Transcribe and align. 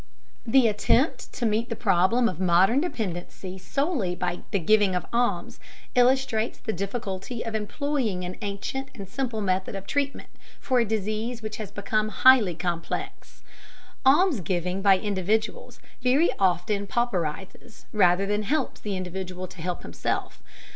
The 0.47 0.67
attempt 0.67 1.31
to 1.33 1.45
meet 1.45 1.69
the 1.69 1.75
problem 1.75 2.27
of 2.27 2.39
modern 2.39 2.81
dependency 2.81 3.59
solely 3.59 4.15
by 4.15 4.39
the 4.49 4.57
giving 4.57 4.95
of 4.95 5.05
alms 5.13 5.59
illustrates 5.93 6.57
the 6.57 6.73
difficulty 6.73 7.45
of 7.45 7.53
employing 7.53 8.25
an 8.25 8.35
ancient 8.41 8.89
and 8.95 9.07
simple 9.07 9.41
method 9.41 9.75
of 9.75 9.85
treatment 9.85 10.29
for 10.59 10.79
a 10.79 10.85
disease 10.85 11.43
which 11.43 11.57
has 11.57 11.69
become 11.69 12.09
highly 12.09 12.55
complex. 12.55 13.43
Almsgiving 14.03 14.81
by 14.81 14.97
individuals 14.97 15.79
very 16.01 16.31
often 16.39 16.87
pauperizes 16.87 17.85
rather 17.93 18.25
than 18.25 18.41
helps 18.41 18.79
the 18.81 18.97
individual 18.97 19.45
to 19.45 19.61
help 19.61 19.83
himself. 19.83 20.41